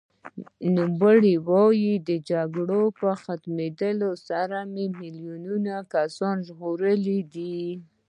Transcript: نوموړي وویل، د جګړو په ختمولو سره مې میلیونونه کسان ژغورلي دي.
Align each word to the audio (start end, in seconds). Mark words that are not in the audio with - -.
نوموړي 0.75 1.35
وویل، 1.47 1.97
د 2.09 2.11
جګړو 2.29 2.81
په 2.99 3.09
ختمولو 3.21 4.09
سره 4.27 4.57
مې 4.73 4.85
میلیونونه 4.99 5.73
کسان 5.93 6.35
ژغورلي 6.47 7.19
دي. 7.33 7.59